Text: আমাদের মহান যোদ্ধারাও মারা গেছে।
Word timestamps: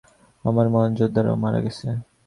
আমাদের 0.45 0.67
মহান 0.73 0.91
যোদ্ধারাও 0.99 1.41
মারা 1.43 1.59
গেছে। 1.65 1.87